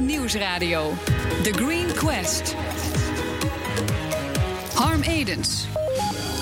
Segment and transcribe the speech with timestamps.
[0.00, 0.92] Nieuwsradio.
[1.42, 2.54] The Green Quest.
[4.74, 5.66] Harm Edens.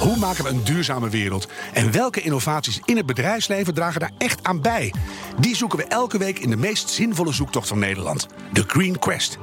[0.00, 1.48] Hoe maken we een duurzame wereld?
[1.72, 4.94] En welke innovaties in het bedrijfsleven dragen daar echt aan bij?
[5.40, 9.38] Die zoeken we elke week in de meest zinvolle zoektocht van Nederland: de Green Quest.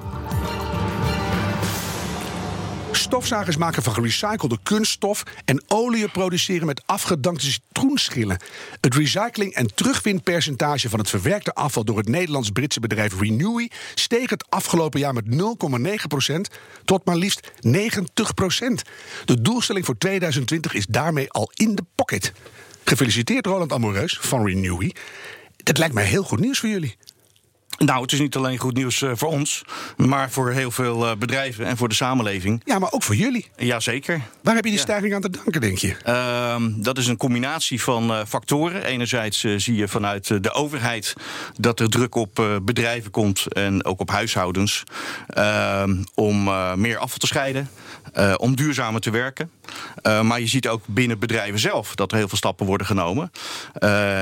[3.13, 8.37] Stofzagers maken van gerecyclede kunststof en olie produceren met afgedankte citroenschillen.
[8.81, 14.45] Het recycling- en terugwinpercentage van het verwerkte afval door het Nederlands-Britse bedrijf Renewy steeg het
[14.49, 16.47] afgelopen jaar met 0,9%
[16.85, 18.81] tot maar liefst 90%.
[19.25, 22.33] De doelstelling voor 2020 is daarmee al in de pocket.
[22.83, 24.91] Gefeliciteerd Roland Amoreus van Renewy.
[25.57, 26.95] Dat lijkt mij heel goed nieuws voor jullie.
[27.85, 29.61] Nou, het is niet alleen goed nieuws eh, voor ons,
[29.97, 32.61] maar voor heel veel eh, bedrijven en voor de samenleving.
[32.65, 33.47] Ja, maar ook voor jullie.
[33.55, 34.21] Jazeker.
[34.41, 35.95] Waar heb je die stijging aan te danken, denk je?
[36.03, 38.83] Ehm, dat is een combinatie van uh, factoren.
[38.83, 41.13] Enerzijds uh, zie je vanuit de overheid
[41.59, 44.83] dat er druk op bedrijven komt en ook op huishoudens
[45.27, 46.43] ehm, om
[46.75, 47.69] meer afval te scheiden,
[48.37, 49.51] om duurzamer te werken.
[50.03, 53.31] maar je ziet ook binnen bedrijven zelf dat er heel veel stappen worden genomen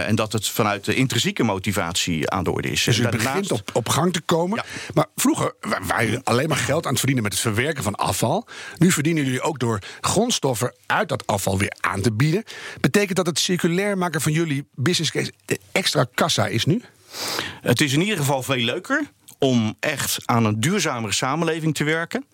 [0.08, 2.84] en dat het vanuit de intrinsieke motivatie aan de orde is.
[2.84, 4.58] Dus het begint op, op gang te komen.
[4.58, 4.90] Ja.
[4.94, 8.48] Maar vroeger waren jullie alleen maar geld aan het verdienen met het verwerken van afval.
[8.78, 12.44] Nu verdienen jullie ook door grondstoffen uit dat afval weer aan te bieden.
[12.80, 15.34] Betekent dat het circulair maken van jullie business case
[15.72, 16.82] extra kassa is nu?
[17.62, 19.12] Het is in ieder geval veel leuker
[19.44, 22.26] om echt aan een duurzamere samenleving te werken.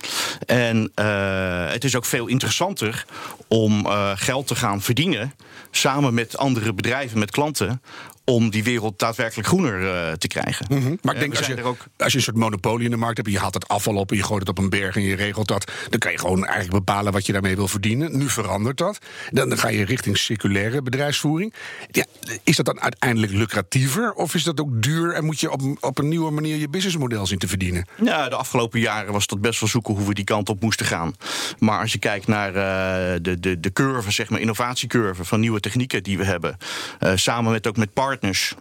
[0.46, 3.06] En uh, het is ook veel interessanter
[3.48, 5.34] om uh, geld te gaan verdienen
[5.72, 7.82] samen met andere bedrijven, met klanten,
[8.30, 10.66] om die wereld daadwerkelijk groener uh, te krijgen.
[10.70, 10.98] Mm -hmm.
[11.02, 11.86] Maar ik denk, als je, ook...
[11.98, 13.30] als je een soort monopolie in de markt hebt...
[13.30, 15.48] je haalt het afval op en je gooit het op een berg en je regelt
[15.48, 15.72] dat...
[15.90, 18.18] dan kan je gewoon eigenlijk bepalen wat je daarmee wil verdienen.
[18.18, 18.98] Nu verandert dat.
[19.30, 21.54] Dan, dan ga je richting circulaire bedrijfsvoering.
[21.92, 22.06] Ja,
[22.44, 24.14] is dat dan uiteindelijk lucratiever?
[24.14, 26.56] Of is dat ook duur en moet je op, op een nieuwe manier...
[26.58, 27.88] je businessmodel zien te verdienen?
[28.04, 29.94] Ja, de afgelopen jaren was dat best wel zoeken...
[29.94, 31.16] hoe we die kant op moesten gaan.
[31.60, 35.26] Maar als je kijkt naar uh, de, de, de curve, zeg maar innovatiecurve...
[35.26, 36.58] van nieuwe technieken die we hebben...
[37.00, 38.54] Uh, samen met ook met partners partners.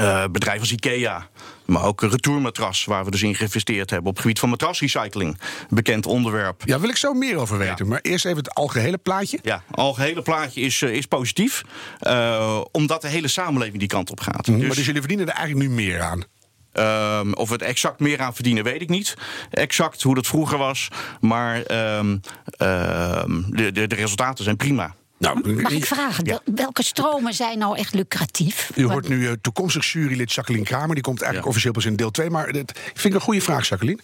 [0.00, 1.28] Uh, bedrijven als IKEA,
[1.64, 5.38] maar ook retourmatras, waar we dus in geïnvesteerd hebben op het gebied van matrasrecycling.
[5.68, 6.62] Bekend onderwerp.
[6.64, 7.84] Ja, wil ik zo meer over weten.
[7.84, 7.90] Ja.
[7.90, 9.38] Maar eerst even het algehele plaatje.
[9.42, 11.62] Ja, het algehele plaatje is, uh, is positief,
[12.00, 14.46] uh, omdat de hele samenleving die kant op gaat.
[14.46, 16.24] Mm, dus, maar dus jullie verdienen er eigenlijk nu meer aan?
[17.20, 19.14] Um, of we het exact meer aan verdienen, weet ik niet.
[19.50, 20.88] Exact hoe dat vroeger was.
[21.20, 21.56] Maar
[21.98, 22.20] um,
[22.58, 24.94] um, de, de, de resultaten zijn prima.
[25.18, 26.40] Nou, Mag ik vragen, ja.
[26.44, 28.70] welke stromen zijn nou echt lucratief?
[28.74, 30.94] U hoort nu uh, toekomstig jurylid Jacqueline Kramer.
[30.94, 31.50] Die komt eigenlijk ja.
[31.50, 32.30] officieel pas in deel 2.
[32.30, 34.00] Maar dat vind ik een goede vraag, Jacqueline.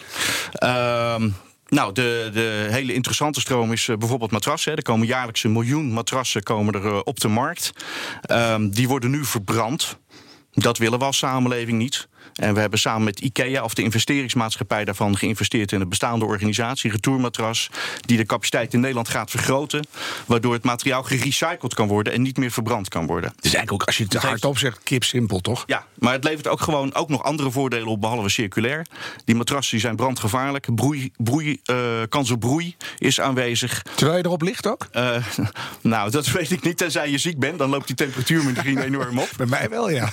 [1.15, 1.35] Um,
[1.69, 4.77] nou, de, de hele interessante stroom is uh, bijvoorbeeld matrassen.
[4.77, 7.73] Er komen jaarlijks een miljoen matrassen komen er, uh, op de markt.
[8.31, 9.99] Um, die worden nu verbrand.
[10.53, 12.09] Dat willen we als samenleving niet.
[12.35, 16.91] En we hebben samen met IKEA, of de investeringsmaatschappij daarvan, geïnvesteerd in een bestaande organisatie,
[16.91, 17.71] Retourmatras,
[18.01, 19.87] die de capaciteit in Nederland gaat vergroten,
[20.27, 23.33] waardoor het materiaal gerecycled kan worden en niet meer verbrand kan worden.
[23.41, 25.65] Dus eigenlijk ook, als je het Dat hardop zegt, kip simpel, toch?
[25.67, 28.87] Ja, maar het levert ook gewoon ook nog andere voordelen op, behalve circulair.
[29.25, 31.77] Die matrassen die zijn brandgevaarlijk, broei, broei, uh,
[32.09, 33.83] kans op broei is aanwezig.
[33.95, 34.87] Terwijl je erop ligt ook?
[34.93, 35.17] Uh,
[35.83, 39.19] nou, dat weet ik niet, tenzij je ziek bent, dan loopt die temperatuur misschien enorm
[39.19, 39.29] op.
[39.37, 40.09] Bij mij wel, ja.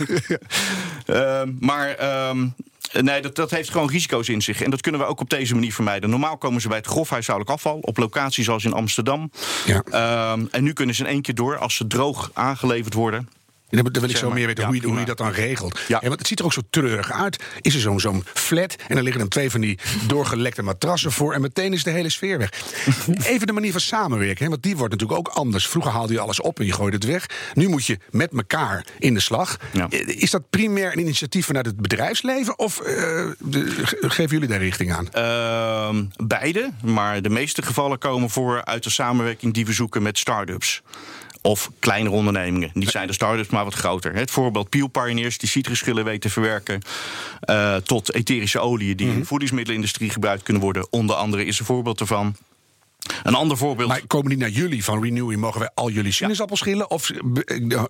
[1.07, 2.53] uh, maar Um,
[2.99, 4.61] nee, dat, dat heeft gewoon risico's in zich.
[4.61, 6.09] En dat kunnen we ook op deze manier vermijden.
[6.09, 7.77] Normaal komen ze bij het grof huishoudelijk afval.
[7.81, 9.31] Op locaties zoals in Amsterdam.
[9.65, 10.31] Ja.
[10.31, 13.29] Um, en nu kunnen ze in één keer door als ze droog aangeleverd worden.
[13.69, 15.79] Dan wil ik zo meer weten ja, hoe, je, hoe je dat dan regelt.
[15.87, 15.99] Ja.
[15.99, 17.43] want het ziet er ook zo treurig uit.
[17.61, 21.33] Is er zo'n zo'n flat en dan liggen dan twee van die doorgelekte matrassen voor...
[21.33, 22.51] en meteen is de hele sfeer weg.
[23.33, 25.67] Even de manier van samenwerken, hè, want die wordt natuurlijk ook anders.
[25.67, 27.25] Vroeger haalde je alles op en je gooide het weg.
[27.53, 29.57] Nu moet je met elkaar in de slag.
[29.71, 29.87] Ja.
[30.05, 32.59] Is dat primair een initiatief vanuit het bedrijfsleven...
[32.59, 32.85] of uh,
[33.39, 35.07] de, geven jullie daar richting aan?
[35.15, 39.53] Uh, beide, maar de meeste gevallen komen voor uit de samenwerking...
[39.53, 40.81] die we zoeken met start-ups
[41.41, 42.69] of kleinere ondernemingen.
[42.73, 44.15] Die zijn de start-ups, maar wat groter.
[44.15, 46.81] Het voorbeeld Peel Pioneers, die citrusschillen weten verwerken...
[47.49, 49.13] Uh, tot etherische oliën die mm -hmm.
[49.13, 50.87] in de voedingsmiddelenindustrie gebruikt kunnen worden.
[50.89, 52.35] Onder andere is een voorbeeld ervan.
[53.23, 53.89] Een ander voorbeeld.
[53.89, 55.35] Maar komen die naar jullie van Renewy?
[55.35, 56.89] Mogen wij al jullie sinaasappels schillen?
[56.89, 57.19] Of zien,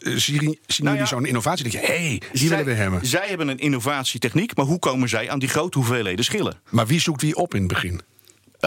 [0.06, 1.06] zien nou jullie ja.
[1.06, 1.64] zo'n innovatie?
[1.64, 3.06] Dat je, hé, hey, die willen we hebben.
[3.06, 6.60] Zij hebben een innovatietechniek, maar hoe komen zij aan die grote hoeveelheden schillen?
[6.70, 8.02] Maar wie zoekt wie op in het begin?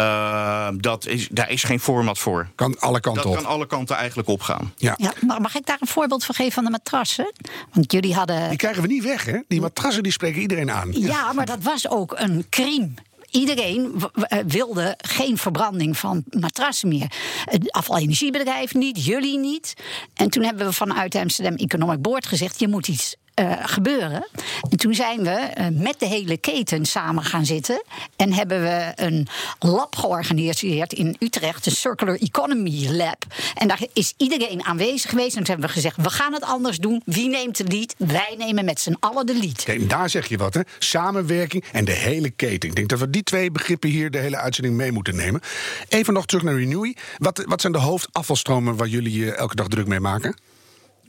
[0.01, 2.49] Uh, dat is, daar is geen format voor.
[2.55, 3.39] Kan alle kanten dat op.
[3.39, 4.73] kan alle kanten eigenlijk opgaan.
[4.77, 4.95] Ja.
[4.97, 5.13] ja.
[5.27, 7.33] maar mag ik daar een voorbeeld van geven van de matrassen?
[7.73, 8.49] Want jullie hadden.
[8.49, 9.39] Die krijgen we niet weg, hè?
[9.49, 10.93] Die matrassen die spreken iedereen aan.
[10.93, 12.89] Ja, maar dat was ook een crime.
[13.31, 14.03] Iedereen
[14.47, 17.13] wilde geen verbranding van matrassen meer.
[17.45, 19.75] Het afvalenergiebedrijf niet, jullie niet.
[20.15, 24.27] En toen hebben we vanuit Amsterdam Economic Board gezegd: je moet iets eh, gebeuren.
[24.71, 27.83] En toen zijn we eh, met de hele keten samen gaan zitten.
[28.17, 29.29] En hebben we een
[29.59, 33.25] lab georganiseerd in Utrecht, een Circular Economy Lab.
[33.55, 35.37] En daar is iedereen aanwezig geweest.
[35.37, 37.03] En toen hebben we gezegd: we gaan het anders doen.
[37.05, 37.95] Wie neemt de lead?
[37.99, 39.89] Wij nemen met z'n allen de lead.
[39.89, 40.61] Daar zeg je wat, hè?
[40.79, 42.69] Samenwerking en de hele keten.
[42.69, 45.41] Ik denk dat we die twee begrippen hier de hele uitzending mee moeten nemen.
[45.89, 46.97] Even nog terug naar Renewy.
[47.19, 50.37] Wat, wat zijn de hoofdafvalstromen waar jullie elke dag druk mee maken?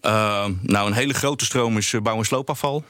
[0.05, 2.83] Uh, nou, een hele grote stroom is eh, bouw- en sloopafval.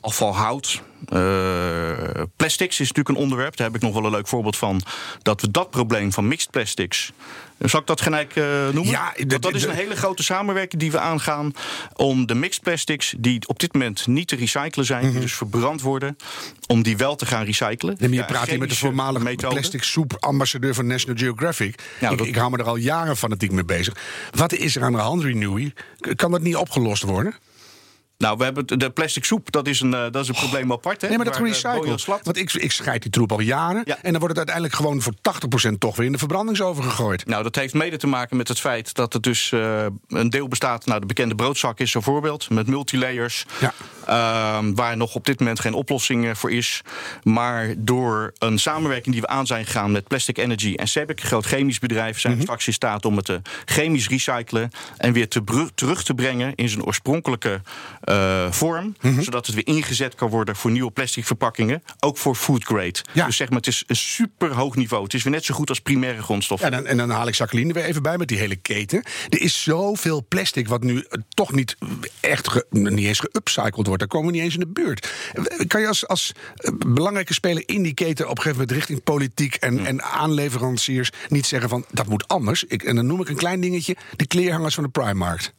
[0.00, 0.82] Afvalhout.
[1.08, 3.56] Eh, plastics is natuurlijk een onderwerp.
[3.56, 4.80] Daar heb ik nog wel een leuk voorbeeld van.
[5.22, 7.12] Dat we dat probleem van mixed plastics.
[7.58, 8.84] Zal ik dat gelijk eh, noemen?
[8.92, 11.52] Ja, Want dat is een hele grote samenwerking die we aangaan.
[11.96, 15.80] Om de mixed plastics, die op dit moment niet te recyclen zijn, die dus verbrand
[15.80, 16.16] worden,
[16.66, 17.94] om die wel te gaan recyclen.
[17.94, 18.04] Mhm.
[18.04, 19.54] En je Ja, praat hier met de voormalige methode.
[19.54, 21.82] plastic soep ambassadeur van National Geographic.
[22.00, 23.96] Ik, dat- ik hou me er al jaren fanatiek mee bezig.
[24.30, 25.72] Wat is er aan de hand, Renewy?
[26.16, 27.34] Kan dat niet opgelost worden?
[28.20, 31.00] Nou, we hebben de plastic soep, dat is een, eh, dat is een probleem apart.
[31.00, 33.82] Hè, Nee, maar dat waar, eh, Want ik, ik scheid die troep al jaren.
[33.84, 33.96] Ja.
[34.02, 37.26] En dan wordt het uiteindelijk gewoon voor 80% toch weer in de verbrandingsoven gegooid.
[37.26, 40.48] Nou, dat heeft mede te maken met het feit dat het dus eh, een deel
[40.48, 40.86] bestaat.
[40.86, 43.44] Nou, de bekende broodzak is een voorbeeld met multilayers.
[43.60, 43.74] Ja.
[44.06, 46.80] Ehm, waar nog op dit moment geen oplossing voor is.
[47.22, 51.26] Maar door een samenwerking die we aan zijn gegaan met Plastic Energy en SEBIC, een
[51.26, 55.28] groot chemisch bedrijf, zijn we straks in staat om het te chemisch recyclen en weer
[55.28, 57.60] te terug te brengen in zijn oorspronkelijke
[58.10, 58.96] eh, vorm.
[59.20, 61.82] Zodat het weer ingezet kan worden voor nieuwe plastic verpakkingen.
[62.00, 62.94] Ook voor food grade.
[63.12, 63.26] Ja.
[63.26, 65.02] Dus zeg maar, het is een super hoog niveau.
[65.02, 66.70] Het is weer net zo goed als primaire grondstoffen.
[66.70, 69.02] Ja, dan, en dan haal ik Jacqueline er weer even bij met die hele keten.
[69.28, 71.76] Er is zoveel plastic wat nu eh, toch niet
[72.20, 73.98] echt ge- niet eens geupcycled wordt.
[73.98, 75.12] Daar komen we niet eens in de buurt.
[75.34, 76.32] Eh, Kan je als, als
[76.86, 81.46] belangrijke speler in die keten op een gegeven moment richting politiek en, en aanleveranciers niet
[81.46, 82.64] zeggen van dat moet anders?
[82.64, 85.52] Ik, en dan noem ik een klein dingetje: de kleerhangers van de Primarkt.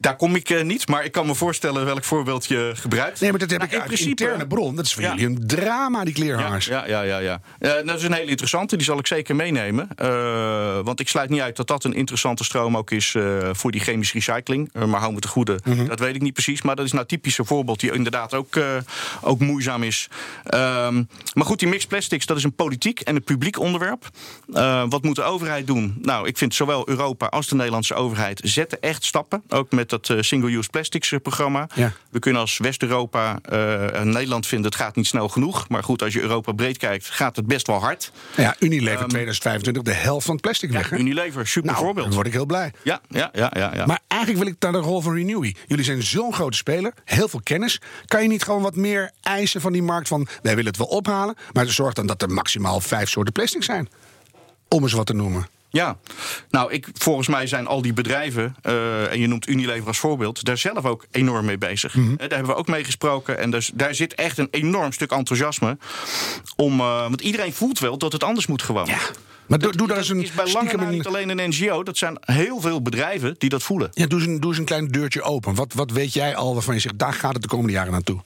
[0.00, 3.20] Daar kom ik eh, niet, maar ik kan me voorstellen welk voorbeeld je gebruikt.
[3.20, 4.76] Nee, maar dat heb Nou, ik uit interne bron.
[4.76, 5.08] Dat is voor Ja.
[5.14, 6.66] jullie een drama, die kleerhangers.
[6.66, 7.40] Ja, ja, ja, ja.
[7.58, 7.74] ja.
[7.78, 9.88] Eh, dat is een hele interessante, die zal ik zeker meenemen.
[9.96, 13.16] Eh, want ik sluit niet uit dat dat een interessante stroom ook is
[13.52, 14.72] voor die chemische recycling.
[14.72, 15.86] Maar hou me te goede, Mhm.
[15.86, 16.62] dat weet ik niet precies.
[16.62, 18.58] Maar dat is nou typisch een voorbeeld die inderdaad ook,
[19.20, 20.08] ook moeizaam is.
[20.44, 21.02] Ehm,
[21.34, 24.08] maar goed, die mixed plastics, dat is een politiek en een publiek onderwerp.
[24.88, 25.98] Wat moet de overheid doen?
[26.02, 29.42] Nou, ik vind zowel Europa als de Nederlandse overheid zetten echt stappen.
[29.48, 31.68] Ook met dat eh, single-use plastics eh, programma.
[31.74, 31.92] Ja.
[32.10, 35.68] We kunnen als West-Europa eh, en Nederland vinden het gaat niet snel genoeg.
[35.68, 38.12] Maar goed, als je Europa breed kijkt, gaat het best wel hard.
[38.36, 40.90] Ja, Unilever 2025, de helft van het plastic weg.
[40.90, 40.96] hè?
[40.96, 42.06] Unilever, super nou, voorbeeld.
[42.06, 42.72] dan word ik heel blij.
[42.82, 43.74] Ja, ja, ja, ja.
[43.74, 43.86] ja.
[43.86, 45.54] Maar eigenlijk wil ik naar de rol van Renewy.
[45.66, 47.80] Jullie zijn zo'n grote speler, heel veel kennis.
[48.06, 50.28] Kan je niet gewoon wat meer eisen van die markt van...
[50.42, 53.88] wij willen het wel ophalen, maar zorg dan dat er maximaal vijf soorten plastic zijn.
[54.68, 55.46] Om eens wat te noemen.
[55.70, 55.96] Ja,
[56.50, 60.44] nou, ik, volgens mij zijn al die bedrijven, eh, en je noemt Unilever als voorbeeld,
[60.44, 61.94] daar zelf ook enorm mee bezig.
[61.94, 62.16] Mhm.
[62.16, 63.38] Daar hebben we ook mee gesproken.
[63.38, 65.78] En dus, daar zit echt een enorm stuk enthousiasme.
[66.56, 68.88] Om, eh, want iedereen voelt wel dat het anders moet gewoon.
[69.46, 71.96] Maar doe, doe daar eens een is bij lange een- niet alleen een NGO, dat
[71.96, 73.90] zijn heel veel bedrijven die dat voelen.
[73.92, 75.54] Ja, doe eens, een, doe eens een klein deurtje open.
[75.54, 78.20] Wat, wat weet jij al waarvan je zegt, daar gaat het de komende jaren naartoe?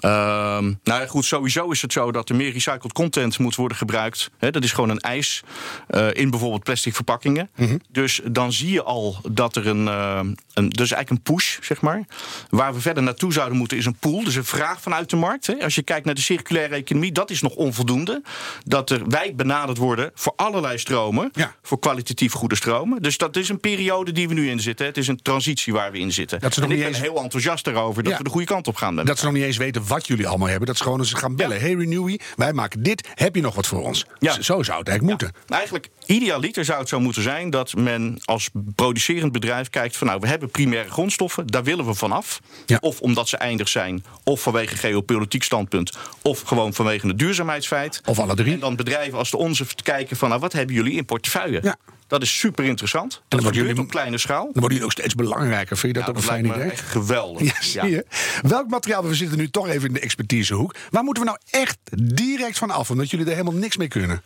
[0.00, 3.76] Ehm, nou ja, goed, sowieso is het zo dat er meer recycled content moet worden
[3.76, 4.30] gebruikt.
[4.38, 5.42] Dat is gewoon een eis
[5.88, 7.50] eh, in bijvoorbeeld plastic verpakkingen.
[7.90, 10.20] Dus dan zie je al dat er een, eh,
[10.54, 10.70] een.
[10.70, 12.04] Is eigenlijk een push, zeg maar.
[12.50, 14.24] Waar we verder naartoe zouden moeten is een pool.
[14.24, 15.62] Dus een vraag vanuit de markt.
[15.62, 18.22] Als je kijkt naar de circulaire economie, dat is nog onvoldoende.
[18.64, 21.30] Dat er wij benaderd worden voor allerlei stromen.
[21.32, 21.54] Ja.
[21.62, 23.02] Voor kwalitatief goede stromen.
[23.02, 24.86] Dus dat is een periode die we nu in zitten.
[24.86, 26.40] Het is een transitie waar we in zitten.
[26.40, 28.18] Dat ze nog en ik niet ben eens- heel enthousiast erover dat Ja.
[28.18, 28.96] we de goede kant op gaan.
[28.96, 30.66] Dat ze nog niet eens weten wat jullie allemaal hebben.
[30.66, 31.60] Dat ze gewoon eens gaan bellen.
[31.60, 33.08] Hey Renewy, wij maken dit.
[33.14, 34.06] Heb je nog wat voor ons?
[34.18, 34.32] Ja.
[34.32, 35.40] Zo zou het eigenlijk moeten.
[35.48, 40.20] Eigenlijk, idealiter zou het zo moeten zijn dat men als producerend bedrijf kijkt van nou,
[40.20, 42.40] we hebben primaire grondstoffen, daar willen we vanaf.
[42.66, 42.78] Ja.
[42.80, 48.00] Of omdat ze eindig zijn, of vanwege geopolitiek standpunt, of gewoon vanwege het duurzaamheidsfeit.
[48.04, 48.52] Of alle drie.
[48.52, 51.60] En dan bedrijven als de onze kijken van nou, wat hebben jullie in portefeuille?
[51.62, 51.76] Ja.
[52.12, 53.10] Dat is super interessant.
[53.10, 54.42] Dat worden gebeurt jullie- op kleine schaal.
[54.44, 55.76] Dan worden jullie ook steeds belangrijker.
[55.76, 56.70] Vind je dat Ja, ook een dat fijn idee?
[56.70, 57.72] echt geweldig.
[57.72, 58.02] Ja.
[58.42, 60.74] Welk materiaal, we zitten nu toch even in de expertisehoek.
[60.90, 61.78] Waar moeten we nou echt
[62.16, 62.90] direct van af?
[62.90, 64.22] Omdat jullie er helemaal niks mee kunnen.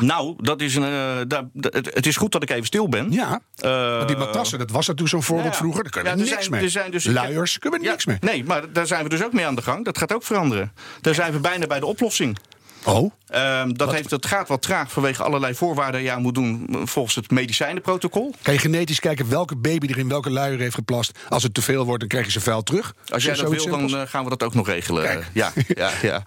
[0.00, 3.12] Nou, dat is een, eh, het, het is goed dat ik even stil ben.
[3.12, 3.40] Ja,
[3.96, 5.58] want die matrassen, dat was natuurlijk zo'n voorbeeld ja.
[5.58, 5.82] vroeger.
[5.82, 6.62] Daar kunnen we Ja, niks zijn- mee.
[6.62, 8.16] er zijn dus- Luiers, kunnen we Ja, niks mee.
[8.20, 9.84] Nee, maar daar zijn we dus ook mee aan de gang.
[9.84, 10.72] Dat gaat ook veranderen.
[11.00, 12.36] Daar zijn we bijna bij de oplossing.
[12.84, 13.10] Oh?
[13.28, 16.66] Ehm, dat, heeft, dat gaat wat traag vanwege allerlei voorwaarden die je aan moet doen
[16.84, 18.34] volgens het medicijnenprotocol.
[18.42, 21.18] Kan je genetisch kijken welke baby er in welke luier heeft geplast?
[21.28, 22.94] Als het te veel wordt, dan krijg je ze vuil terug.
[23.08, 23.92] Als jij dat wil, dan simpels?
[23.92, 25.02] eh, gaan we dat ook nog regelen.
[25.02, 25.24] Kijk.
[25.32, 26.22] Ja, ja, ja.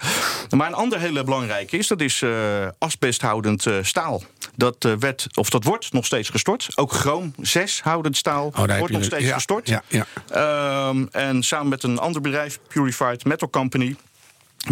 [0.55, 2.31] Maar een ander hele belangrijke is, dat is eh,
[2.77, 4.23] asbesthoudend eh, staal.
[4.55, 6.67] Dat, werd, of dat wordt nog steeds gestort.
[6.75, 9.67] Ook chroom 6 houdend staal Oh, wordt nog de- steeds ja, gestort.
[9.67, 10.05] ja, ja.
[10.29, 13.95] Ehm, en samen met een ander bedrijf, Purified Metal Company...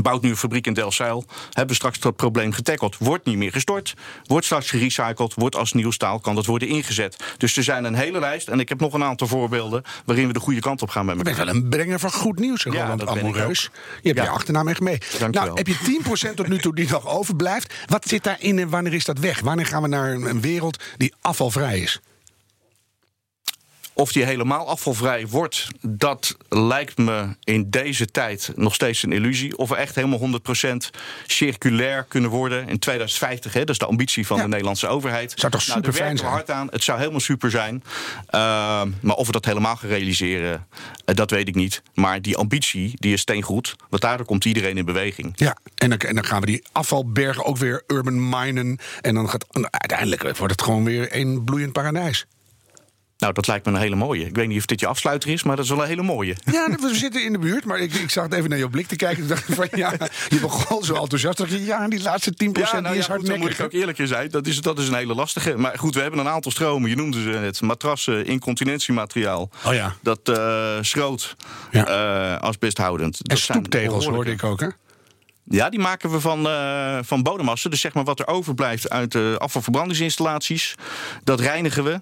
[0.02, 1.26] Bouwt nu een fabriek in Delfzijl.
[1.46, 2.98] Hebben we straks dat probleem getackled.
[2.98, 3.94] Wordt niet meer gestort.
[4.24, 5.34] Wordt straks gerecycled.
[5.34, 6.20] Wordt als nieuw staal.
[6.20, 7.16] Kan dat worden ingezet.
[7.38, 8.48] Dus er zijn een hele lijst.
[8.48, 9.84] En ik heb nog een aantal voorbeelden.
[10.06, 11.54] waarin we de goede kant op gaan met Je bent elkaar.
[11.54, 13.70] wel een brenger van goed nieuws, Ja, Roland ik Amoreus.
[14.02, 14.24] Je hebt Ja.
[14.24, 14.98] je achternaam echt mee.
[15.20, 17.74] Dank nou, heb je 10% tot nu toe die nog overblijft?
[17.86, 19.40] Wat zit daarin en wanneer is dat weg?
[19.40, 22.00] Wanneer gaan we naar een wereld die afvalvrij is?
[24.02, 29.58] Of die helemaal afvalvrij wordt, dat lijkt me in deze tijd nog steeds een illusie.
[29.58, 30.90] Of we echt helemaal 100%
[31.26, 33.54] circulair kunnen worden in 2050.
[33.54, 34.44] Hè, dat is de ambitie van Ja.
[34.44, 35.34] de Nederlandse overheid.
[35.36, 36.32] Zou toch nou, werken we zijn?
[36.32, 36.68] hard aan.
[36.72, 37.84] Het zou helemaal super zijn.
[38.28, 40.68] Ehm, maar of we dat helemaal gaan realiseren,
[41.06, 41.82] eh, dat weet ik niet.
[41.94, 43.76] Maar die ambitie, die is steengoed.
[43.90, 45.32] Want daardoor komt iedereen in beweging.
[45.36, 48.80] Ja, en dan, en dan gaan we die afvalbergen ook weer urban minen.
[49.02, 52.26] En dan gaat uiteindelijk wordt het gewoon weer een bloeiend paradijs.
[53.22, 54.26] Nou, dat lijkt me een hele mooie.
[54.26, 56.36] Ik weet niet of dit je afsluiter is, maar dat is wel een hele mooie.
[56.52, 58.88] Ja, we zitten in de buurt, maar ik, ik zag het even naar jouw blik
[58.88, 59.24] te kijken.
[59.24, 59.94] Ik dacht van ja,
[60.30, 61.44] je begon zo enthousiast.
[61.50, 63.40] Ja, die laatste 10% Ja, nou die is ja, goed, dan hardnekkig.
[63.40, 64.30] moet ik ook eerlijk zijn.
[64.30, 65.58] Dat is, dat is een hele lastige.
[65.58, 66.90] Maar goed, we hebben een aantal stromen.
[66.90, 67.62] Je noemde ze net.
[67.62, 69.50] Matrassen, incontinentiemateriaal.
[69.66, 69.96] Oh ja.
[70.02, 71.36] Dat eh, schroot,
[71.72, 71.86] Ja.
[72.36, 73.14] eh asbesthoudend.
[73.16, 74.68] En Dat zijn stoeptegels hoorde ik ook, hè?
[75.44, 77.70] Ja, die maken we van, eh, van bodemassen.
[77.70, 80.76] Dus zeg maar wat er overblijft uit de afvalverbrandingsinstallaties.
[81.24, 82.02] Dat reinigen we.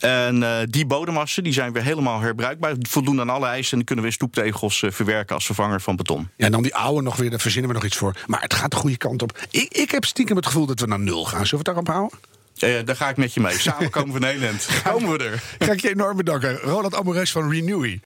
[0.00, 2.74] En eh, die bodemassen die zijn weer helemaal herbruikbaar.
[2.80, 3.70] Voldoen aan alle eisen.
[3.70, 6.28] En die kunnen we in stoeptegels eh, verwerken als vervanger van beton.
[6.36, 8.16] Ja, en dan die oude nog weer, daar verzinnen we nog iets voor.
[8.26, 9.38] Maar het gaat de goede kant op.
[9.50, 11.46] Ik, ik heb stiekem het gevoel dat we naar nul gaan.
[11.46, 12.84] Zullen we het daarop houden?
[12.86, 13.58] Daar ga ik met je mee.
[13.58, 14.68] Samen komen we Nederland.
[14.84, 15.42] Komen we er.
[15.58, 16.56] Ga ik je enorm bedanken.
[16.56, 18.00] Roland Amoreus van Renewy.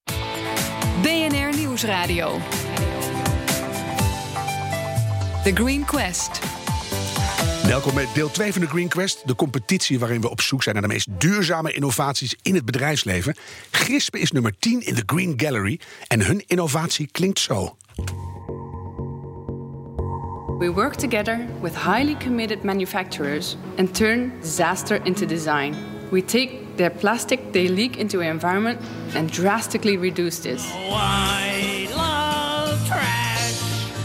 [1.02, 2.40] BNR Nieuwsradio.
[5.44, 6.40] The Green Quest.
[7.62, 9.26] Welkom bij deel 2 van de Green Quest.
[9.26, 13.34] De competitie waarin we op zoek zijn naar de meest duurzame innovaties in het bedrijfsleven.
[13.70, 15.80] Grispe is nummer 10 in de Green Gallery.
[16.06, 17.76] En hun innovatie klinkt zo.
[20.58, 25.74] We work together with highly committed manufacturers and turn disaster into design.
[26.10, 28.80] We take their plastic they leak into the environment
[29.14, 30.62] and drastically reduce this.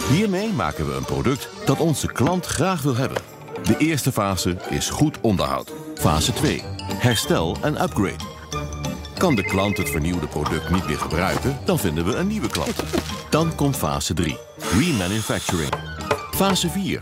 [0.09, 3.21] Hiermee maken we een product dat onze klant graag wil hebben.
[3.63, 5.71] De eerste fase is goed onderhoud.
[5.95, 6.63] Fase 2.
[6.93, 8.24] Herstel en upgrade.
[9.17, 12.83] Kan de klant het vernieuwde product niet meer gebruiken, dan vinden we een nieuwe klant.
[13.29, 14.38] Dan komt fase 3.
[14.79, 15.74] Remanufacturing.
[16.31, 17.01] Fase 4.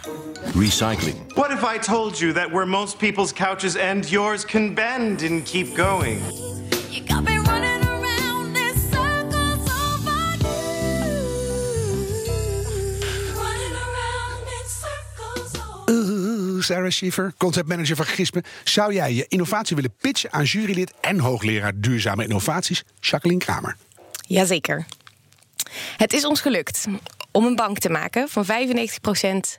[0.55, 1.33] Recycling.
[1.33, 5.43] What if I told you that where most people's couches end, yours can bend and
[5.43, 6.22] keep going?
[16.63, 18.43] Sarah Schiefer, conceptmanager van Grispe.
[18.63, 23.75] Zou jij je innovatie willen pitchen aan jurylid en hoogleraar duurzame innovaties, Jacqueline Kramer?
[24.27, 24.86] Jazeker.
[25.98, 26.86] Het is ons gelukt
[27.32, 28.50] om een bank te maken van 95%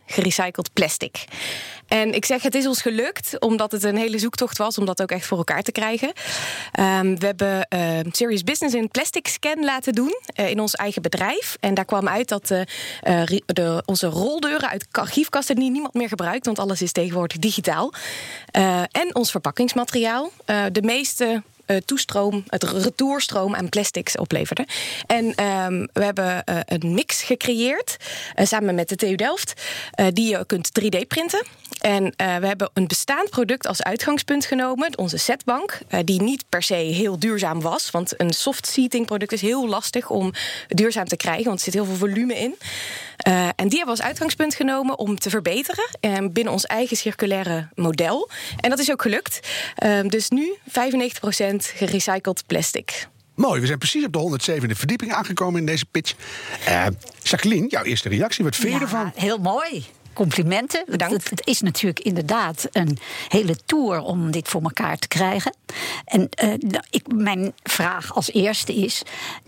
[0.07, 1.25] gerecycled plastic.
[1.95, 5.03] En ik zeg het is ons gelukt omdat het een hele zoektocht was om dat
[5.03, 6.13] ook echt voor elkaar te krijgen.
[6.73, 11.03] Ehm, we hebben eh, Serious Business een plastic scan laten doen eh, in ons eigen
[11.03, 11.57] bedrijf.
[11.61, 16.09] En daar kwam uit dat eh, ri- de, onze roldeuren uit archiefkasten die niemand meer
[16.09, 17.93] gebruikt, want alles is tegenwoordig digitaal.
[18.51, 20.31] Eh, en ons verpakkingsmateriaal.
[20.45, 24.67] eh, de meeste eh, toestroom, het retourstroom aan plastics opleverde.
[25.07, 27.97] En ehm, we hebben eh, een mix gecreëerd
[28.35, 29.53] eh, samen met de TU Delft,
[30.13, 31.43] die je kunt 3D printen.
[31.81, 36.75] En we hebben een bestaand product als uitgangspunt genomen, onze setbank, die niet per se
[36.75, 37.91] heel duurzaam was.
[37.91, 40.33] Want een soft seating product is heel lastig om
[40.69, 42.55] duurzaam te krijgen, want er zit heel veel volume in.
[43.57, 47.69] En die hebben we als uitgangspunt genomen om te verbeteren eh, binnen ons eigen circulaire
[47.75, 48.31] model.
[48.61, 49.41] En dat is ook gelukt.
[49.75, 53.09] Eh, dus nu 95% gerecycled plastic.
[53.35, 56.15] Mooi, we zijn precies op de 107e verdieping aangekomen in deze pitch.
[56.67, 56.87] Eh,
[57.23, 59.13] Jacqueline, jouw eerste reactie, wat vind je Ja, ervan?
[59.15, 59.85] Heel mooi.
[60.13, 60.85] Complimenten.
[60.87, 61.15] Bedankt.
[61.15, 65.55] Het, het is natuurlijk inderdaad een hele tour om dit voor elkaar te krijgen.
[66.05, 69.03] En eh, nou, ik, mijn vraag als eerste is: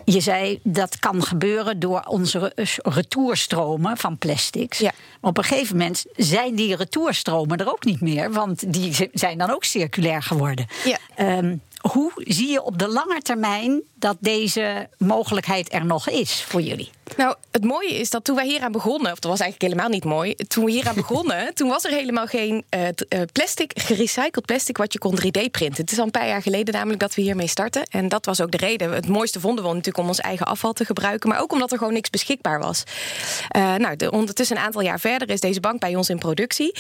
[0.05, 4.79] je zei dat kan gebeuren door onze re- retourstromen van plastics.
[4.79, 4.93] Ja.
[5.21, 9.39] Maar op een gegeven moment zijn die retourstromen er ook niet meer, want die zijn
[9.39, 10.67] dan ook circulair geworden.
[10.85, 10.99] Ja.
[11.15, 11.57] Ehm,
[11.90, 16.90] hoe zie je op de lange termijn dat deze mogelijkheid er nog is voor jullie?
[17.16, 20.05] Nou, het mooie is dat toen wij hieraan begonnen, of dat was eigenlijk helemaal niet
[20.05, 20.35] mooi.
[20.35, 22.95] Toen we hieraan begonnen, toen was er helemaal geen eh, eh,
[23.33, 25.83] plastic, gerecycled plastic, wat je kon 3D-printen.
[25.83, 27.83] Het is al een paar jaar geleden namelijk dat we hiermee starten.
[27.90, 28.93] En dat was ook de reden.
[28.93, 31.78] Het mooiste vonden we natuurlijk om ons eigen afval te gebruiken, maar ook omdat er
[31.78, 32.83] gewoon niks beschikbaar was.
[33.49, 36.75] Eh, nou, de, ondertussen een aantal jaar verder is deze bank bij ons in productie.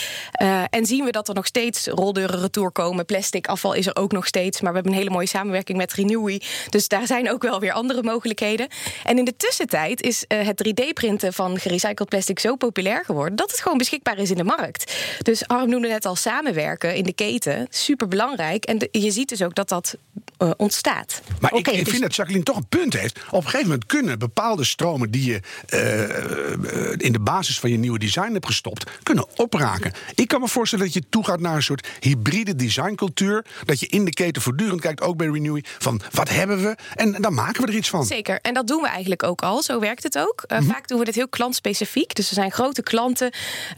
[0.70, 3.04] En zien we dat er nog steeds roldeuren retour komen.
[3.04, 4.60] Plastic afval is er ook nog steeds.
[4.60, 6.40] Maar we hebben hele mooie samenwerking met Renewy.
[6.70, 8.68] Dus daar zijn ook wel weer andere mogelijkheden.
[9.04, 13.50] En in de tussentijd is eh, het 3D-printen van gerecycled plastic zo populair geworden dat
[13.50, 14.94] het gewoon beschikbaar is in de markt.
[15.22, 17.66] Dus Harm noemde net al samenwerken in de keten.
[17.70, 18.64] Super belangrijk.
[18.64, 19.96] En de- je ziet dus ook dat dat
[20.38, 21.22] eh, ontstaat.
[21.40, 23.18] Maar Oké, ik, ik dus- vind dat Jacqueline toch een punt heeft.
[23.30, 27.76] Op een gegeven moment kunnen bepaalde stromen die je eh, in de basis van je
[27.76, 29.92] nieuwe design hebt gestopt, kunnen opraken.
[30.14, 33.44] Ik kan me voorstellen dat je toegaat naar een soort hybride designcultuur.
[33.64, 36.76] Dat je in de keten voortdurend kijkt, ook bij Renewy, van wat hebben we?
[36.94, 38.04] En dan maken we er iets van.
[38.04, 39.62] Zeker, en dat doen we eigenlijk ook al.
[39.62, 40.44] Zo werkt het ook.
[40.48, 42.14] Uh, Vaak doen we dit heel klantspecifiek.
[42.14, 43.30] Dus er zijn grote klanten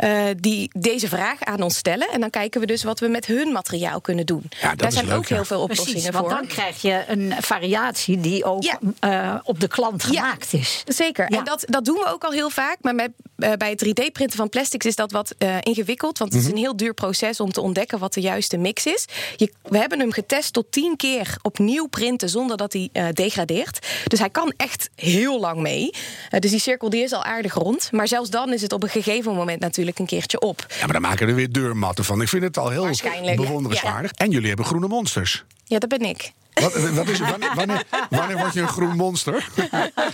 [0.05, 2.09] uh, die deze vraag aan ons stellen.
[2.11, 4.43] En dan kijken we dus wat we met hun materiaal kunnen doen.
[4.61, 5.35] Ja, dat Daar is zijn leuk, ook ja.
[5.35, 6.29] heel veel oplossingen Precies, voor.
[6.29, 8.79] want dan krijg je een variatie die ook Ja.
[9.01, 10.83] eh, op de klant gemaakt is.
[10.87, 11.39] Zeker, Ja.
[11.39, 12.77] en dat, dat doen we ook al heel vaak.
[12.81, 16.19] Maar met, eh, bij het 3D-printen van plastics is dat wat eh, ingewikkeld.
[16.19, 16.51] Want het Mhm.
[16.51, 19.05] is een heel duur proces om te ontdekken wat de juiste mix is.
[19.37, 23.87] Je, we hebben hem getest tot tien keer opnieuw printen zonder dat hij eh, degradeert.
[24.07, 25.91] Dus hij kan echt heel lang mee.
[26.31, 27.93] Eh, dus die cirkel die is al aardig rond.
[27.93, 30.67] Maar zelfs dan is het op een gegeven moment natuurlijk een keertje op.
[30.69, 32.21] Ja, maar dan maken we er weer deurmatten van.
[32.23, 32.91] Ik vind het al heel
[33.37, 34.13] bewonderenswaardig.
[34.13, 35.45] En jullie hebben groene monsters.
[35.69, 36.33] Ja, dat ben ik.
[36.61, 39.49] Wat, wat is, wanneer, wanneer, wanneer word je een groen monster?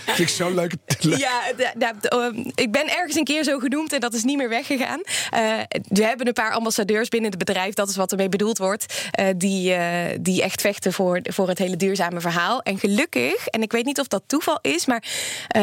[0.05, 0.77] Vind ik zo'n leuke...
[0.99, 1.41] Ja,
[1.77, 5.01] d- ehm, ik ben ergens een keer zo genoemd en dat is niet meer weggegaan.
[5.29, 5.41] Eh,
[5.87, 9.27] we hebben een paar ambassadeurs binnen het bedrijf, dat is wat ermee bedoeld wordt, eh,
[9.37, 12.61] die, eh, die echt vechten voor, voor het hele duurzame verhaal.
[12.61, 15.03] En gelukkig, en ik weet niet of dat toeval is, maar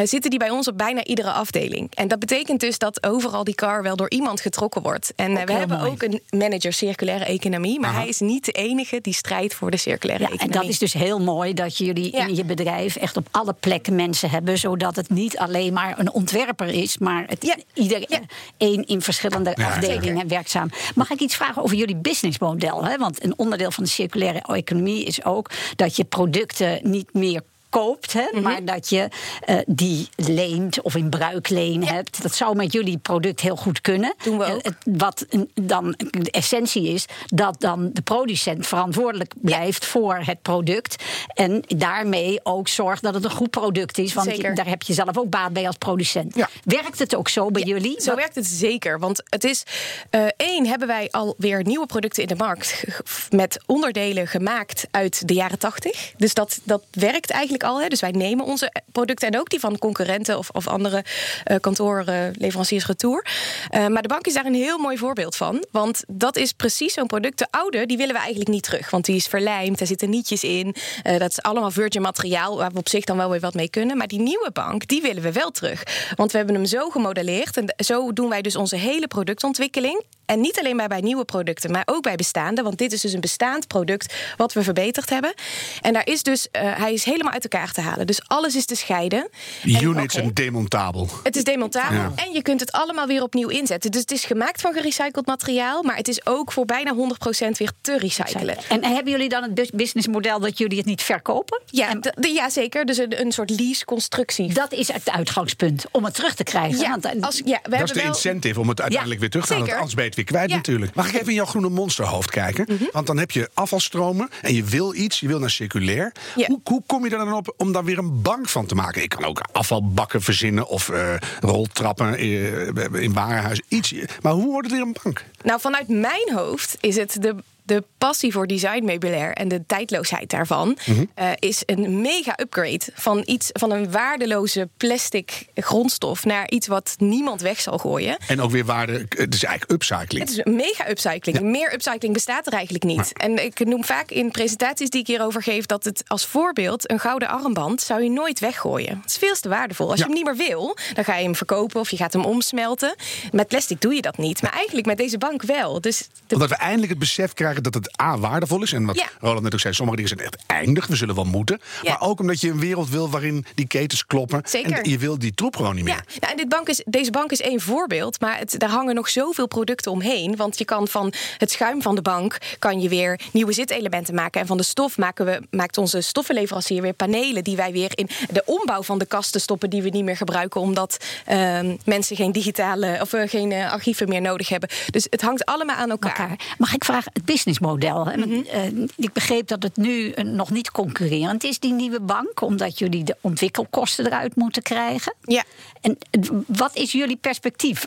[0.04, 1.94] zitten die bij ons op bijna iedere afdeling.
[1.94, 5.12] En dat betekent dus dat overal die car wel door iemand getrokken wordt.
[5.16, 5.90] En we hebben mooi.
[5.90, 9.76] ook een manager circulaire economie, maar hij is niet de enige die strijdt voor de
[9.82, 10.60] circulaire Ja, en economie.
[10.60, 12.26] dat is dus heel mooi dat jullie Ja.
[12.26, 16.12] in je bedrijf echt op alle plekken mensen hebben, zodat het niet alleen maar een
[16.12, 17.56] ontwerper is, maar het Ja.
[17.74, 18.20] iedereen Ja.
[18.56, 20.70] één in verschillende Ja, afdelingen werkzaam.
[20.94, 22.84] Mag ik iets vragen over jullie businessmodel?
[22.84, 22.96] Hè?
[22.96, 28.12] Want een onderdeel van de circulaire economie is ook dat je producten niet meer koopt,
[28.12, 28.42] hè, Mhm.
[28.42, 29.08] maar dat je
[29.40, 32.22] eh, die leent of in bruikleen hebt.
[32.22, 34.14] Dat zou met jullie product heel goed kunnen.
[34.22, 34.62] Doen we Eh, ook.
[34.84, 41.02] wat dan de essentie is dat dan de producent verantwoordelijk blijft voor het product.
[41.34, 44.12] En daarmee ook zorgt dat het een goed product is.
[44.14, 46.34] Want je- daar heb je zelf ook baat bij als producent.
[46.36, 46.48] Ja.
[46.64, 48.00] Werkt het ook zo bij jullie?
[48.00, 48.98] Zo werkt het zeker.
[48.98, 49.62] Want het is
[50.10, 52.84] eh, één, hebben wij alweer nieuwe producten in de markt
[53.30, 56.12] met onderdelen gemaakt uit de jaren tachtig.
[56.16, 60.38] Dus dat, dat werkt eigenlijk Dus wij nemen onze producten en ook die van concurrenten
[60.38, 61.04] of, of andere
[61.44, 63.26] eh kantoren, leveranciers retour.
[63.68, 65.64] Eh, maar de bank is daar een heel mooi voorbeeld van.
[65.70, 67.38] Want dat is precies zo'n product.
[67.38, 68.90] De oude, die willen we eigenlijk niet terug.
[68.90, 70.74] Want die is verlijmd, daar zitten nietjes in.
[71.02, 73.70] Eh, dat is allemaal virgin materiaal waar we op zich dan wel weer wat mee
[73.70, 73.96] kunnen.
[73.96, 75.82] Maar die nieuwe bank, die willen we wel terug.
[76.16, 77.56] Want we hebben hem zo gemodelleerd.
[77.56, 80.04] En zo doen wij dus onze hele productontwikkeling.
[80.26, 82.62] En niet alleen maar bij nieuwe producten, maar ook bij bestaande.
[82.62, 85.34] Want dit is dus een bestaand product wat we verbeterd hebben.
[85.80, 88.06] En daar is dus, eh, hij is helemaal uit elkaar te halen.
[88.06, 89.28] Dus alles is te scheiden.
[89.64, 91.08] Units en demontabel.
[91.22, 92.12] Het is demontabel Ja.
[92.16, 93.90] en je kunt het allemaal weer opnieuw inzetten.
[93.90, 97.70] Dus het is gemaakt van gerecycled materiaal, maar het is ook voor bijna 100% weer
[97.80, 98.56] te recyclen.
[98.68, 101.60] En hebben jullie dan het bus- businessmodel dat jullie het niet verkopen?
[101.66, 102.00] Ja, En
[102.32, 102.84] ja zeker.
[102.86, 104.52] Dus een, een soort lease-constructie.
[104.54, 106.78] dat is het uitgangspunt om het terug te krijgen.
[106.78, 108.06] Ja, Want, eh, als, ja, we Dat is hebben de wel...
[108.12, 109.74] incentive om het uiteindelijk weer terug te halen.
[109.74, 110.56] anders ben het weer kwijt Ja.
[110.56, 110.94] natuurlijk.
[110.94, 112.64] Mag ik even in jouw groene monsterhoofd kijken?
[112.68, 112.84] Mhm.
[112.92, 115.20] Want dan heb je afvalstromen en je wil iets.
[115.20, 116.12] Je wil naar circulair.
[116.36, 116.46] Ja.
[116.46, 119.02] Hoe, hoe kom je er dan op om daar weer een bank van te maken?
[119.02, 123.60] Ik kan ook afvalbakken verzinnen of eh, roltrappen eh, in warenhuis.
[123.68, 123.94] Iets.
[124.22, 125.24] Maar hoe wordt het weer een bank?
[125.42, 130.78] Nou, vanuit mijn hoofd is het de, de passie voor designmeubilair en de tijdloosheid daarvan
[130.86, 131.04] Mhm.
[131.14, 136.94] eh, is een mega upgrade van iets van een waardeloze plastic grondstof naar iets wat
[136.98, 138.16] niemand weg zal gooien.
[138.28, 138.92] En ook weer waarde.
[139.08, 140.18] Het is eigenlijk upcycling.
[140.28, 141.40] Het is een mega upcycling.
[141.40, 143.12] Meer upcycling bestaat er eigenlijk niet.
[143.18, 146.98] En ik noem vaak in presentaties die ik hierover geef dat het als voorbeeld een
[147.00, 148.98] gouden armband zou je nooit weggooien.
[149.02, 149.90] Het is veel te waardevol.
[149.90, 150.06] Als Ja.
[150.06, 152.94] je hem niet meer wil, dan ga je hem verkopen of je gaat hem omsmelten.
[153.32, 154.42] Met plastic doe je dat niet.
[154.42, 155.80] Maar eigenlijk met deze bank wel.
[155.80, 158.72] Dus de Omdat we eindelijk het besef krijgen krijgen dat het A, waardevol is.
[158.72, 159.08] En wat Ja.
[159.20, 160.86] Roland net ook zei, sommige dingen zijn echt eindig.
[160.86, 161.60] We zullen wel moeten.
[161.82, 161.90] Ja.
[161.90, 164.40] Maar ook omdat je een wereld wil waarin die ketens kloppen.
[164.44, 164.72] Zeker.
[164.72, 165.94] En je wil die troep gewoon niet meer.
[165.94, 168.94] Ja, nou, en dit bank is, deze bank is één voorbeeld, maar het, daar hangen
[168.94, 170.36] nog zoveel producten omheen.
[170.36, 174.40] Want je kan van het schuim van de bank kan je weer nieuwe zitelementen maken.
[174.40, 178.08] En van de stof maken we, maakt onze stoffenleverancier weer panelen die wij weer in
[178.30, 182.32] de ombouw van de kasten stoppen die we niet meer gebruiken, omdat ehm, mensen geen
[182.32, 184.68] digitale of eh, geen eh, archieven meer nodig hebben.
[184.90, 186.18] Dus het hangt allemaal aan elkaar.
[186.18, 186.38] elkaar.
[186.58, 188.04] Mag ik vragen, het businessmodel?
[188.04, 188.42] Mhm.
[188.42, 188.64] eh,
[188.96, 193.04] ik begreep dat het nu eh, nog niet concurrerend is, die nieuwe bank, omdat jullie
[193.04, 195.14] de ontwikkelkosten eruit moeten krijgen.
[195.22, 195.44] Ja.
[195.80, 197.84] En eh, wat is jullie perspectief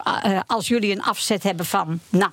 [0.47, 2.31] als jullie een afzet hebben van, nou,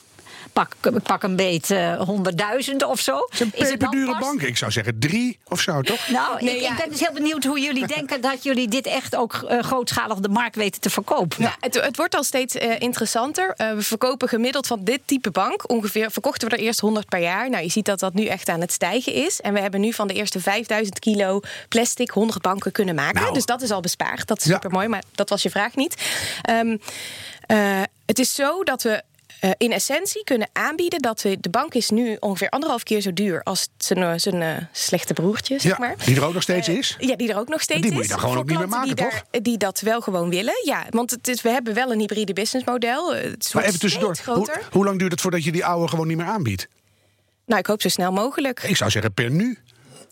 [0.53, 3.17] pak, pak een beet eh, honderdduizend of zo?
[3.31, 4.43] Het is een peperdure bank.
[4.43, 6.09] Ik zou zeggen drie of zo, toch?
[6.09, 6.71] Nou, Nee, ik, ja.
[6.71, 10.19] ik ben dus heel benieuwd hoe jullie denken dat jullie dit echt ook eh, grootschalig
[10.19, 11.43] de markt weten te verkopen.
[11.43, 13.55] Ja, het, het wordt al steeds eh, interessanter.
[13.57, 17.21] Eh, we verkopen gemiddeld van dit type bank ongeveer verkochten we er eerst 100 per
[17.21, 17.51] jaar.
[17.51, 19.41] Nou, je ziet dat dat nu echt aan het stijgen is.
[19.41, 23.21] En we hebben nu van de eerste 5000 kilo plastic 100 banken kunnen maken.
[23.21, 23.35] Nou.
[23.35, 24.27] Dus dat is al bespaard.
[24.27, 24.53] Dat is Ja.
[24.55, 25.95] super mooi, maar dat was je vraag niet.
[26.43, 26.77] Ehm,
[27.47, 29.03] eh, het is zo dat we.
[29.43, 31.37] Eh, in essentie kunnen aanbieden dat we.
[31.41, 35.13] De bank is nu ongeveer anderhalf keer zo duur als zijn, eh, zijn eh, slechte
[35.13, 35.95] broertje, zeg Ja, maar.
[36.05, 36.97] die er ook nog steeds is.
[36.99, 37.97] Ja, die er ook nog steeds Die is.
[37.97, 40.55] moet je dan gewoon ook niet meer die maken, daar- Die dat wel gewoon willen.
[40.65, 43.15] Ja, want het is, we hebben wel een hybride businessmodel.
[43.15, 44.17] Het Maar even tussendoor.
[44.25, 46.69] Hoe, hoe lang duurt het voordat je die oude gewoon niet meer aanbiedt?
[47.47, 48.63] Nou, ik hoop zo snel mogelijk.
[48.63, 49.59] Ik zou zeggen per nu.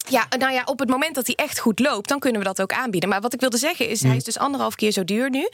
[0.09, 2.61] Ja, nou ja, op het moment dat hij echt goed loopt, dan kunnen we dat
[2.63, 3.09] ook aanbieden.
[3.09, 5.49] Maar wat ik wilde zeggen is, hij is dus anderhalf keer zo duur nu.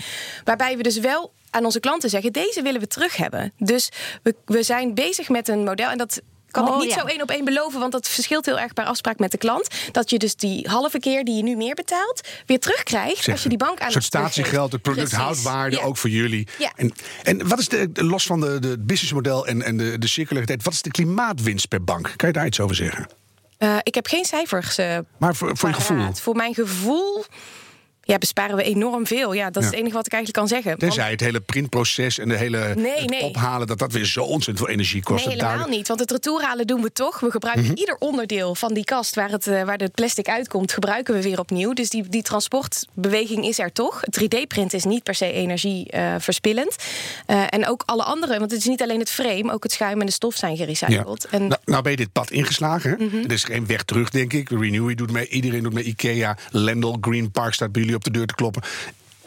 [0.44, 3.52] Waarbij we dus wel aan onze klanten zeggen, deze willen we terug hebben.
[3.58, 3.88] Dus
[4.22, 6.20] we, we zijn bezig met een model en dat...
[6.50, 7.00] Kan Oh, ik niet ja.
[7.00, 9.68] zo één op één beloven, want dat verschilt heel erg per afspraak met de klant.
[9.92, 13.48] Dat je dus die halve keer die je nu meer betaalt, weer terugkrijgt als je
[13.48, 14.34] die bank aan Een soort ons teruggeeft.
[14.34, 15.24] statiegeld, het product Precies.
[15.24, 15.82] houdt waarde, Ja.
[15.82, 16.48] ook voor jullie.
[16.58, 16.72] Ja.
[16.76, 19.98] En, en wat is de, de- los van de, de het businessmodel en, en de,
[19.98, 22.12] de circulariteit, wat is de klimaatwinst per bank?
[22.16, 23.08] Kan je daar iets over zeggen?
[23.58, 24.78] Eh, ik heb geen cijfers.
[24.78, 26.12] eh, Maar voor, voor je gevoel.
[26.12, 27.24] Voor mijn gevoel
[28.06, 29.32] ja, besparen we enorm veel.
[29.32, 30.78] Ja, dat is het enige wat ik eigenlijk kan zeggen.
[30.78, 33.22] Want- Tenzij het hele printproces en de hele Nee, het nee.
[33.22, 35.18] ophalen, dat dat weer zo ontzettend veel energie kost.
[35.24, 35.88] Nee, helemaal duidelijk- niet.
[35.88, 37.20] Want het retourhalen doen we toch.
[37.20, 37.74] We gebruiken Mhm.
[37.76, 41.38] ieder onderdeel van die kast waar het, eh, waar het plastic uitkomt, gebruiken we weer
[41.38, 41.72] opnieuw.
[41.72, 44.00] Dus die, die transportbeweging is er toch.
[44.00, 46.76] Het 3D-print is niet per se energieverspillend.
[47.26, 50.00] Eh en ook alle andere, want het is niet alleen het frame, ook het schuim
[50.00, 51.26] en de stof zijn gerecycled.
[51.30, 52.96] En Nou, nou ben je dit pad ingeslagen.
[52.98, 53.16] Mhm.
[53.16, 54.48] Er is geen weg terug, denk ik.
[54.50, 55.84] Renewy doet mee, iedereen doet mee.
[55.84, 58.62] Ikea, Lendl, Green Park staat bij jullie op de deur te kloppen.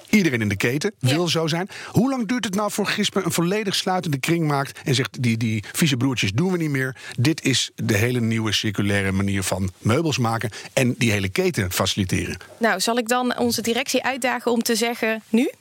[0.10, 1.70] Iedereen in de keten wil zo zijn.
[1.88, 4.80] Hoe lang duurt het nou voor Gispen een volledig sluitende kring maakt...
[4.84, 6.96] en zegt, die, die vieze broertjes doen we niet meer.
[7.18, 10.50] Dit is de hele nieuwe circulaire manier van meubels maken...
[10.74, 12.38] en die hele keten faciliteren.
[12.58, 15.52] nou, zal ik dan onze directie uitdagen om te zeggen nu?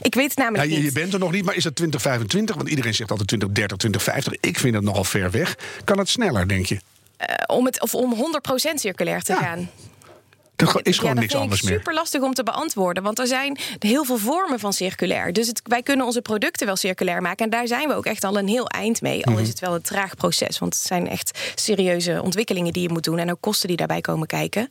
[0.00, 2.56] Ik weet het namelijk je, je bent er nog niet, maar is dat 2025?
[2.56, 4.50] Want iedereen zegt altijd 2030, 2050.
[4.50, 5.56] Ik vind het nogal ver weg.
[5.84, 6.78] Kan het sneller, denk je?
[7.16, 9.38] Eh, om, het, of om 100% circulair te Ja.
[9.38, 9.70] gaan.
[10.56, 11.78] Er is gewoon ja, niks anders vind ik meer.
[11.78, 13.02] super lastig om te beantwoorden.
[13.02, 15.32] Want er zijn heel veel vormen van circulair.
[15.32, 17.44] Dus het, wij kunnen onze producten wel circulair maken.
[17.44, 19.26] En daar zijn we ook echt al een heel eind mee.
[19.26, 19.42] Al Mhm.
[19.42, 20.58] is het wel een traag proces.
[20.58, 23.18] Want het zijn echt serieuze ontwikkelingen die je moet doen.
[23.18, 24.70] En ook kosten die daarbij komen kijken.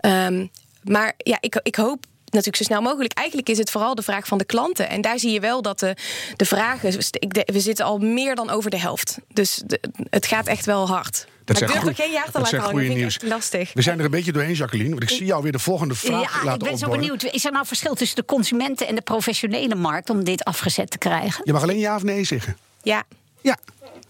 [0.00, 0.46] Ehm,
[0.82, 3.12] maar ja, ik, ik hoop natuurlijk zo snel mogelijk.
[3.12, 4.88] Eigenlijk is het vooral de vraag van de klanten.
[4.88, 5.96] En daar zie je wel dat de,
[6.36, 6.98] de vragen...
[7.10, 9.18] ik We zitten al meer dan over de helft.
[9.32, 11.26] Dus de- het gaat echt wel hard.
[11.46, 12.86] maar ik durf er geen jaar te dat laten hangen.
[12.86, 13.16] Dat nieuws.
[13.16, 13.70] ik lastig.
[13.74, 14.90] We zijn er een beetje doorheen, Jacqueline.
[14.90, 17.22] Want ik zie jou weer de volgende vraag ja, ik laten ben zo benieuwd.
[17.24, 20.98] Is er nou verschil tussen de consumenten en de professionele markt om dit afgezet te
[20.98, 21.40] krijgen?
[21.44, 22.56] Je mag alleen ja of nee zeggen.
[22.82, 23.02] Ja.
[23.40, 23.56] Ja.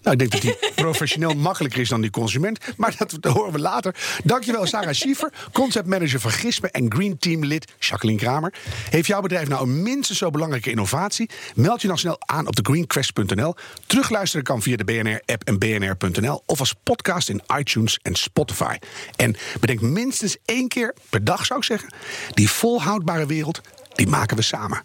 [0.02, 2.58] Nou, ik denk dat die professioneel makkelijker is dan die consument.
[2.76, 3.94] Maar dat, horen we later.
[4.24, 8.54] Dankjewel, Sarah Schiefer, conceptmanager van Gispen en Green Team lid Jacqueline Kramer.
[8.90, 11.30] Heeft jouw bedrijf nou een minstens zo belangrijke innovatie?
[11.54, 13.54] Meld je dan snel aan op thegreenquest.nl.
[13.86, 18.76] Terugluisteren kan via de BNR-app en bnr.nl of als podcast in iTunes en Spotify.
[19.16, 21.94] En bedenk minstens één keer per dag, zou ik zeggen,
[22.34, 23.60] die volhoudbare wereld,
[23.94, 24.82] die maken we samen.